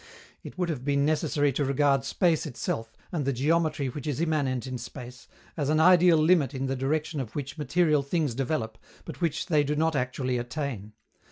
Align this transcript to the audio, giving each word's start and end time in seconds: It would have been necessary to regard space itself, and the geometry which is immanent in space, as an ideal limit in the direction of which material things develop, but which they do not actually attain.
It 0.41 0.57
would 0.57 0.69
have 0.69 0.83
been 0.83 1.05
necessary 1.05 1.53
to 1.53 1.63
regard 1.63 2.03
space 2.03 2.47
itself, 2.47 2.97
and 3.11 3.23
the 3.23 3.31
geometry 3.31 3.87
which 3.87 4.07
is 4.07 4.19
immanent 4.19 4.65
in 4.65 4.79
space, 4.79 5.27
as 5.55 5.69
an 5.69 5.79
ideal 5.79 6.17
limit 6.17 6.55
in 6.55 6.65
the 6.65 6.75
direction 6.75 7.19
of 7.19 7.35
which 7.35 7.55
material 7.59 8.01
things 8.01 8.33
develop, 8.33 8.79
but 9.05 9.21
which 9.21 9.45
they 9.45 9.63
do 9.63 9.75
not 9.75 9.95
actually 9.95 10.39
attain. 10.39 10.93